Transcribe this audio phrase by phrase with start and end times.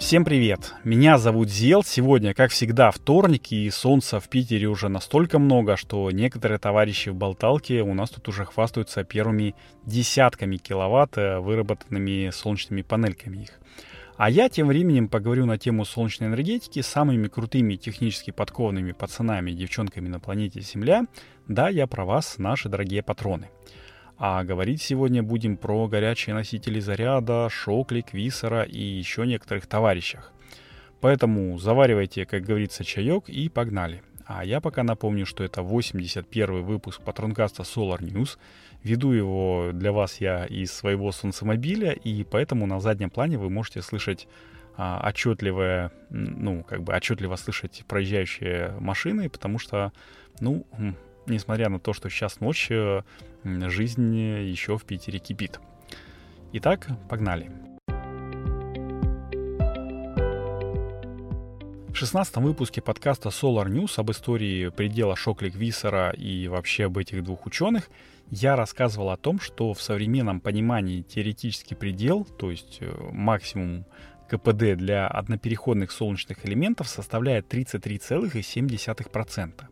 [0.00, 0.74] Всем привет!
[0.82, 1.84] Меня зовут Зел.
[1.84, 7.14] Сегодня, как всегда, вторник, и солнца в Питере уже настолько много, что некоторые товарищи в
[7.14, 13.60] Болталке у нас тут уже хвастаются первыми десятками киловатт э, выработанными солнечными панельками их.
[14.16, 19.50] А я тем временем поговорю на тему солнечной энергетики с самыми крутыми технически подкованными пацанами
[19.50, 21.04] и девчонками на планете Земля.
[21.46, 23.50] Да, я про вас, наши дорогие патроны.
[24.22, 30.30] А говорить сегодня будем про горячие носители заряда, Шокли, Квисера и еще некоторых товарищах.
[31.00, 34.02] Поэтому заваривайте, как говорится, чаек и погнали.
[34.26, 38.36] А я пока напомню, что это 81 выпуск Патронкаста Solar News.
[38.82, 43.80] Веду его для вас я из своего солнцемобиля, и поэтому на заднем плане вы можете
[43.80, 44.28] слышать
[44.76, 49.94] а, отчетливое, ну, как бы отчетливо слышать проезжающие машины, потому что,
[50.40, 50.66] ну,
[51.26, 53.02] несмотря на то, что сейчас ночь, э,
[53.44, 55.60] жизнь еще в Питере кипит.
[56.52, 57.50] Итак, погнали.
[61.88, 67.24] В 16 выпуске подкаста Solar News об истории предела Шоклик Виссера и вообще об этих
[67.24, 67.90] двух ученых
[68.30, 73.84] я рассказывал о том, что в современном понимании теоретический предел, то есть э, максимум
[74.28, 79.64] КПД для однопереходных солнечных элементов составляет 33,7%.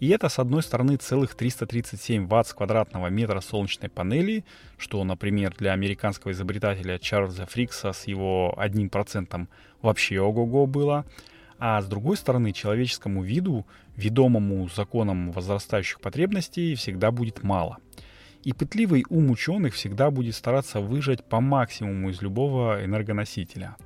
[0.00, 4.44] И это, с одной стороны, целых 337 ватт с квадратного метра солнечной панели,
[4.76, 9.48] что, например, для американского изобретателя Чарльза Фрикса с его 1%
[9.82, 11.04] вообще ого-го было.
[11.58, 17.78] А с другой стороны, человеческому виду, ведомому законом возрастающих потребностей, всегда будет мало.
[18.44, 23.76] И пытливый ум ученых всегда будет стараться выжать по максимуму из любого энергоносителя.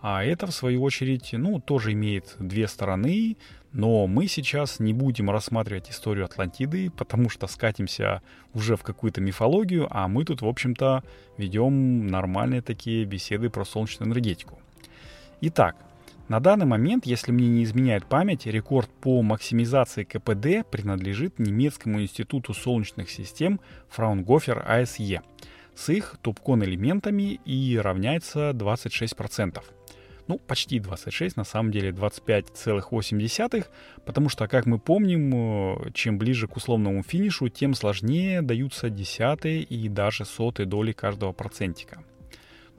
[0.00, 3.36] А это, в свою очередь, ну, тоже имеет две стороны,
[3.72, 8.22] но мы сейчас не будем рассматривать историю Атлантиды, потому что скатимся
[8.54, 11.02] уже в какую-то мифологию, а мы тут, в общем-то,
[11.36, 14.60] ведем нормальные такие беседы про солнечную энергетику.
[15.40, 15.76] Итак,
[16.28, 22.54] на данный момент, если мне не изменяет память, рекорд по максимизации КПД принадлежит немецкому институту
[22.54, 23.60] солнечных систем
[23.94, 25.22] Fraunhofer ASE
[25.74, 29.62] с их топкон элементами и равняется 26%
[30.28, 33.66] ну, почти 26, на самом деле 25,8,
[34.04, 39.62] потому что, как мы помним, э, чем ближе к условному финишу, тем сложнее даются десятые
[39.62, 42.04] и даже сотые доли каждого процентика.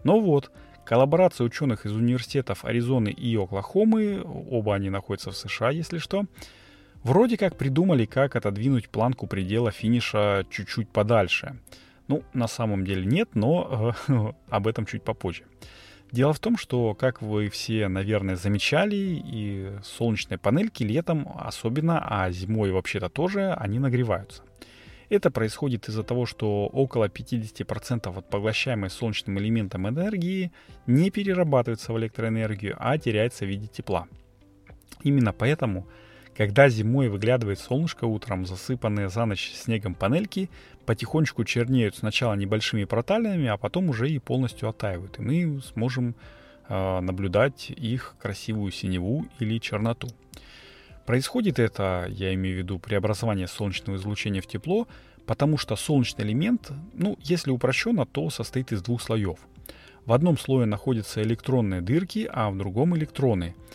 [0.04, 0.52] Но вот,
[0.86, 6.26] коллаборация ученых из университетов Аризоны и Оклахомы, оба они находятся в США, если что,
[7.04, 11.60] вроде как придумали, как отодвинуть планку предела финиша чуть-чуть подальше.
[12.08, 15.44] Ну, на самом деле нет, но э, об этом чуть попозже.
[16.12, 22.32] Дело в том, что, как вы все, наверное, замечали, и солнечные панельки летом особенно, а
[22.32, 24.42] зимой вообще-то тоже, они нагреваются.
[25.10, 30.52] Это происходит из-за того, что около 50% от поглощаемой солнечным элементом энергии
[30.88, 34.08] не перерабатывается в электроэнергию, а теряется в виде тепла.
[35.04, 35.88] Именно поэтому
[36.40, 40.50] когда зимой выглядывает солнышко утром, засыпанные за ночь снегом панельки
[40.86, 45.20] потихонечку чернеют сначала небольшими проталинами, а потом уже и полностью оттаивают.
[45.20, 46.16] И мы сможем
[46.70, 50.08] э, наблюдать их красивую синеву или черноту.
[51.06, 54.88] Происходит это, я имею в виду преобразование солнечного излучения в тепло,
[55.26, 59.40] потому что солнечный элемент, ну, если упрощенно, то состоит из двух слоев.
[60.06, 63.56] В одном слое находятся электронные дырки, а в другом электроны–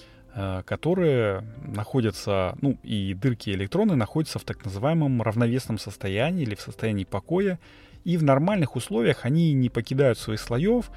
[0.67, 7.05] которые находятся, ну и дырки электроны находятся в так называемом равновесном состоянии или в состоянии
[7.05, 7.59] покоя,
[8.05, 10.91] и в нормальных условиях они не покидают своих слоев,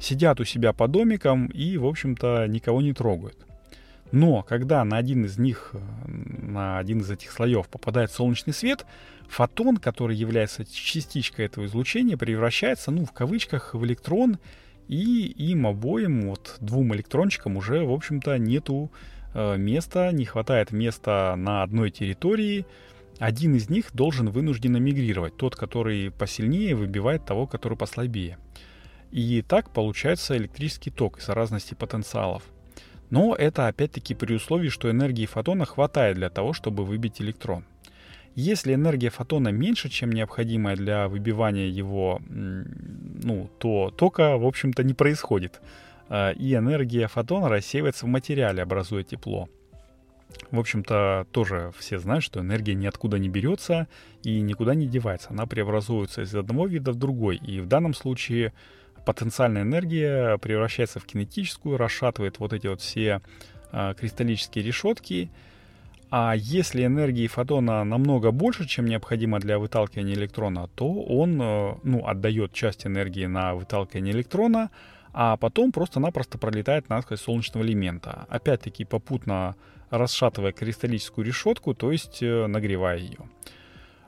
[0.00, 3.36] сидят у себя по домикам и, в общем-то, никого не трогают.
[4.12, 8.86] Но когда на один из них, э, на один из этих слоев попадает солнечный свет,
[9.28, 14.38] фотон, который является частичкой этого излучения, превращается, ну, в кавычках, в электрон,
[14.88, 18.90] и им обоим, вот двум электрончикам уже, в общем-то, нету
[19.32, 22.66] э, места, не хватает места на одной территории.
[23.18, 25.36] Один из них должен вынужденно мигрировать.
[25.36, 28.38] Тот, который посильнее, выбивает того, который послабее.
[29.10, 32.42] И так получается электрический ток из-за разности потенциалов.
[33.10, 37.64] Но это опять-таки при условии, что энергии фотона хватает для того, чтобы выбить электрон.
[38.34, 44.92] Если энергия фотона меньше, чем необходимая для выбивания его, ну, то тока, в общем-то, не
[44.92, 45.60] происходит.
[46.08, 49.48] А, и энергия фотона рассеивается в материале, образуя тепло.
[50.50, 53.86] В общем-то, тоже все знают, что энергия ниоткуда не берется
[54.24, 55.30] и никуда не девается.
[55.30, 57.36] Она преобразуется из одного вида в другой.
[57.36, 58.52] И в данном случае
[59.06, 63.20] потенциальная энергия превращается в кинетическую, расшатывает вот эти вот все
[63.70, 65.30] э, кристаллические решетки,
[66.16, 72.06] а если энергии фотона намного больше, чем необходимо для выталкивания электрона, то он э, ну,
[72.06, 74.70] отдает часть энергии на выталкивание электрона,
[75.12, 78.26] а потом просто-напросто пролетает насквозь солнечного элемента.
[78.28, 79.56] Опять-таки попутно
[79.90, 83.18] расшатывая кристаллическую решетку, то есть э, нагревая ее.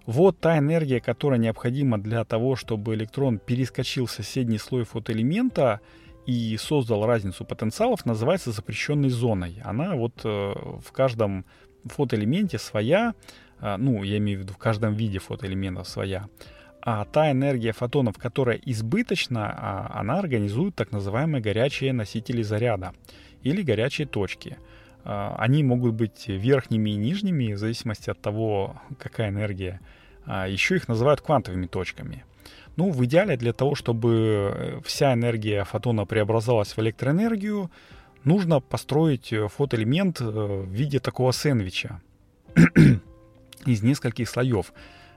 [0.07, 5.81] Вот та энергия, которая необходима для того, чтобы электрон перескочил в соседний слой фотоэлемента
[6.25, 9.61] и создал разницу потенциалов, называется запрещенной зоной.
[9.65, 11.45] Она вот э, в каждом
[11.93, 13.15] фотоэлементе своя,
[13.61, 16.29] э, ну, я имею в виду в каждом виде фотоэлемента своя.
[16.81, 22.93] А та энергия фотонов, которая избыточна, а, она организует так называемые горячие носители заряда
[23.43, 24.57] или горячие точки.
[25.05, 29.81] А, они могут быть верхними и нижними в зависимости от того, какая энергия
[30.27, 32.25] а еще их называют квантовыми точками.
[32.77, 37.71] Ну, в идеале для того, чтобы э, вся энергия фотона преобразовалась в электроэнергию,
[38.27, 42.01] нужно построить э, фотоэлемент э, в виде такого сэндвича
[43.67, 44.73] из нескольких слоев,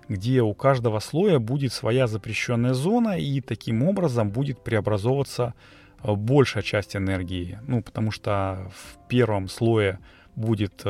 [0.07, 5.53] где у каждого слоя будет своя запрещенная зона, и таким образом будет преобразовываться
[6.01, 7.59] большая часть энергии.
[7.67, 9.99] Ну, потому что в первом слое
[10.37, 10.85] будет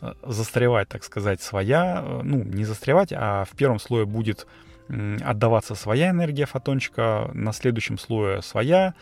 [0.00, 4.46] Э, застревать, так сказать, своя, э, ну, не застревать, а в первом слое будет
[5.22, 8.94] отдаваться своя энергия фотончика, на следующем слое своя,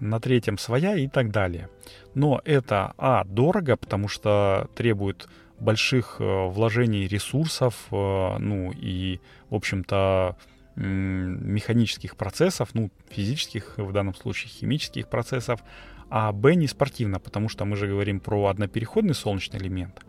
[0.00, 1.68] на третьем своя и так далее.
[2.14, 9.20] Но это, а, дорого, потому что требует больших э, вложений ресурсов, ну и,
[9.50, 10.36] в общем-то,
[10.76, 15.60] механических процессов, ну, физических, в данном случае химических процессов,
[16.08, 20.00] а Б не спортивно, потому что мы же говорим про однопереходный солнечный элемент.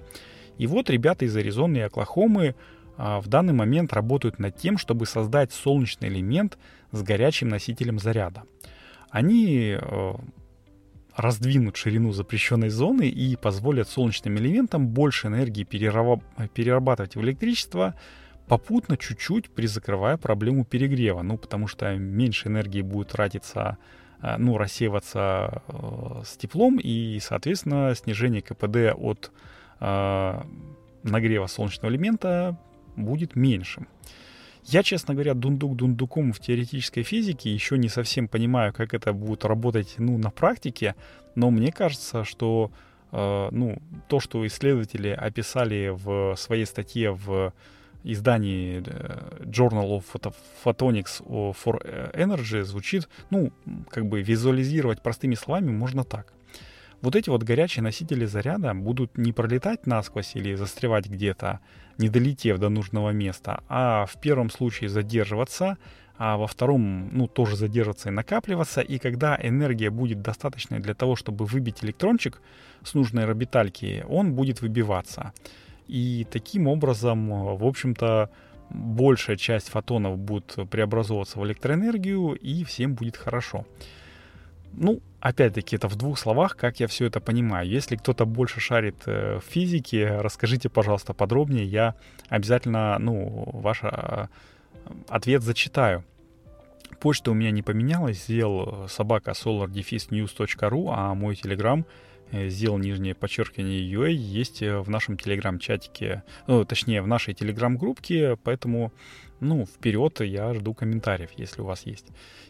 [0.57, 2.55] И вот ребята из Аризоны и Оклахомы
[2.97, 6.57] а, в данный момент работают над тем, чтобы создать солнечный элемент
[6.91, 8.43] с горячим носителем заряда.
[9.11, 10.13] Они э,
[11.15, 17.95] раздвинут ширину запрещенной зоны и позволят солнечным элементам больше энергии перерабатывать в электричество,
[18.47, 21.21] попутно чуть-чуть призакрывая проблему перегрева.
[21.23, 23.77] Ну, потому что меньше энергии будет тратиться,
[24.21, 29.31] э, ну, рассеиваться э, с теплом, и, соответственно, снижение КПД от
[31.03, 32.55] нагрева солнечного элемента
[32.95, 33.87] будет меньшим.
[34.65, 39.43] Я, честно говоря, дундук дундуком в теоретической физике еще не совсем понимаю, как это будет
[39.45, 40.95] работать ну, на практике,
[41.35, 42.71] но мне кажется, что
[43.11, 47.53] э, ну, то, что исследователи описали в своей статье в
[48.03, 53.51] издании э, Journal of Photonics for Energy звучит, ну,
[53.89, 56.33] как бы визуализировать простыми словами можно так.
[57.01, 61.59] Вот эти вот горячие носители заряда будут не пролетать насквозь или застревать где-то,
[61.97, 65.77] не долетев до нужного места, а в первом случае задерживаться,
[66.17, 71.15] а во втором, ну, тоже задерживаться и накапливаться, и когда энергия будет достаточной для того,
[71.15, 72.39] чтобы выбить электрончик
[72.83, 75.33] с нужной орбитальки, он будет выбиваться.
[75.87, 78.29] И таким образом, в общем-то,
[78.69, 83.65] большая часть фотонов будет преобразовываться в электроэнергию, и всем будет хорошо.
[84.73, 87.67] Ну, опять-таки, это в двух словах, как я все это понимаю.
[87.67, 91.65] Если кто-то больше шарит э, в физике, расскажите, пожалуйста, подробнее.
[91.65, 91.95] Я
[92.29, 94.27] обязательно, ну, ваш э,
[95.09, 96.03] ответ зачитаю.
[96.99, 103.81] Почта у меня не поменялась, сделал собака solardefisnews.ru, а мой телеграм э, сделал нижнее подчеркивание
[103.81, 108.91] UA, есть в нашем телеграм-чатике, ну, точнее, в нашей телеграм-группке, поэтому
[109.41, 112.05] ну, вперед, я жду комментариев, если у вас есть.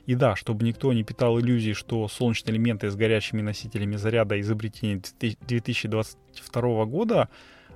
[0.05, 5.01] И да, чтобы никто не питал иллюзий, что солнечные элементы с горячими носителями заряда изобретение
[5.20, 7.29] 2022 года,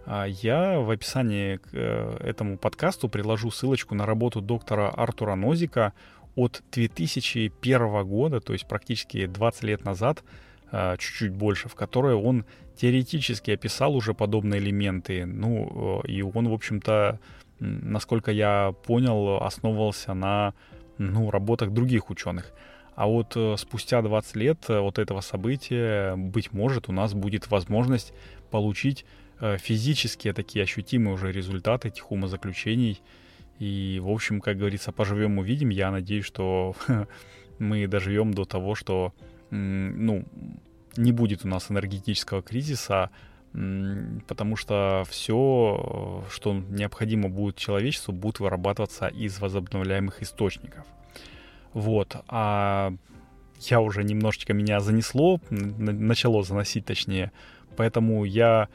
[0.06, 5.94] а, я в описании к э, этому подкасту приложу ссылочку на работу доктора Артура Нозика
[6.36, 10.24] от 2001 года, то есть практически 20 лет назад,
[10.72, 12.46] чуть-чуть больше, в которой он
[12.76, 15.26] теоретически описал уже подобные элементы.
[15.26, 17.20] Ну, и он, в общем-то,
[17.60, 20.54] насколько я понял, основывался на
[20.98, 22.52] ну, работах других ученых.
[22.96, 27.52] А вот э, спустя 20 лет э, вот этого события, быть может, у нас будет
[27.52, 28.14] возможность
[28.52, 29.06] получить
[29.42, 33.02] э, физические такие ощутимые уже результаты этих умозаключений.
[33.60, 35.70] И, в общем, как говорится, поживем увидим.
[35.70, 36.76] Я надеюсь, что
[37.60, 39.14] мы доживем до того, что
[39.50, 40.26] ну,
[40.98, 43.10] не будет у нас энергетического кризиса,
[44.28, 50.86] потому что все, что необходимо будет человечеству, будет вырабатываться из возобновляемых источников.
[51.74, 52.18] Вот.
[52.28, 52.94] А
[53.62, 57.32] я уже немножечко меня занесло, начало заносить точнее,
[57.78, 58.68] поэтому я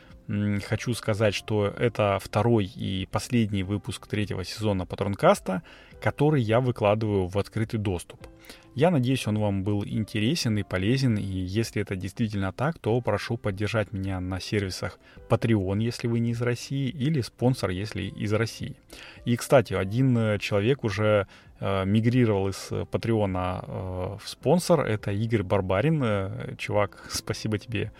[0.64, 5.62] Хочу сказать, что это второй и последний выпуск третьего сезона Патронкаста,
[6.00, 8.28] который я выкладываю в открытый доступ.
[8.76, 13.38] Я надеюсь, он вам был интересен и полезен, и если это действительно так, то прошу
[13.38, 18.76] поддержать меня на сервисах Patreon, если вы не из России, или спонсор, если из России.
[19.25, 21.26] И, кстати, один э, человек уже
[21.58, 26.02] э, мигрировал из Патреона э, в спонсор, это Игорь Барбарин.
[26.04, 27.90] Э, чувак, спасибо тебе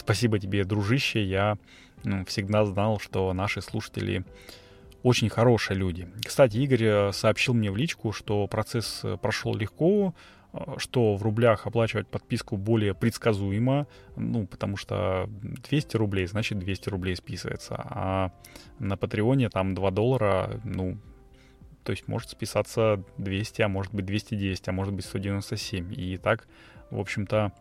[0.00, 1.22] Спасибо тебе, дружище.
[1.22, 1.58] Я
[2.04, 4.24] ну, всегда знал, что наши слушатели
[5.02, 6.08] очень хорошие люди.
[6.24, 10.14] Кстати, Игорь э, сообщил мне в личку, что процесс э, прошел легко,
[10.54, 15.28] э, что в рублях оплачивать подписку более предсказуемо, ну, потому что
[15.68, 18.32] 200 рублей, значит 200 рублей списывается, а
[18.78, 20.96] на Патреоне там 2 доллара, ну,
[21.84, 25.92] то есть может списаться 200, а может быть 210, а может быть 197.
[25.94, 26.48] И так,
[26.90, 27.52] в общем-то,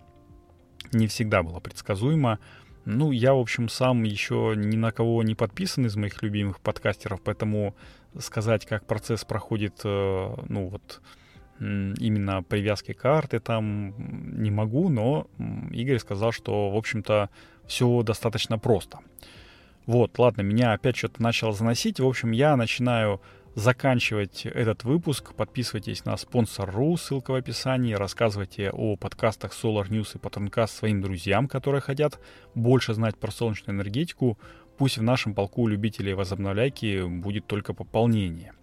[0.92, 2.40] не всегда было предсказуемо.
[2.86, 7.22] Ну, я, в общем, сам еще ни на кого не подписан из моих любимых подкастеров,
[7.22, 7.76] поэтому
[8.18, 11.02] сказать, как процесс проходит, э, ну, вот,
[11.60, 13.94] именно привязки карты там
[14.42, 15.28] не могу, но
[15.72, 17.30] Игорь сказал, что, в общем-то,
[17.68, 19.00] все достаточно просто.
[19.86, 22.00] Вот, ладно, меня опять что-то начало заносить.
[22.00, 23.22] В общем, я начинаю
[23.60, 25.34] заканчивать этот выпуск.
[25.36, 27.94] Подписывайтесь на спонсор.ру, ссылка в описании.
[27.94, 32.20] Рассказывайте о подкастах Solar News и Patroncast своим друзьям, которые хотят
[32.56, 34.40] больше знать про солнечную энергетику.
[34.78, 38.54] Пусть в нашем полку любителей возобновляйки будет только пополнение.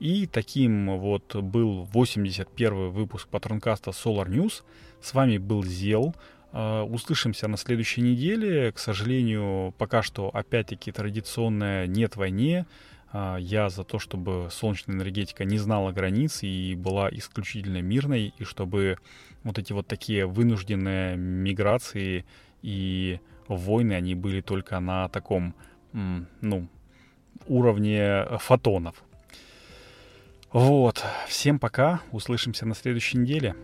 [0.00, 4.62] И таким вот был 81 выпуск Патронкаста Solar News.
[5.00, 6.14] С вами был Зел.
[6.52, 8.72] А, услышимся на следующей неделе.
[8.72, 12.66] К сожалению, пока что опять-таки традиционная «нет войне».
[13.12, 18.44] А, я за то, чтобы солнечная энергетика не знала границ и была исключительно мирной, и
[18.44, 18.98] чтобы
[19.44, 22.24] вот эти вот такие вынужденные миграции
[22.62, 25.54] и войны, они были только на таком,
[25.92, 26.68] ну,
[27.46, 29.02] уровне фотонов.
[30.52, 31.04] Вот.
[31.28, 32.00] Всем пока.
[32.12, 33.54] Услышимся на следующей неделе.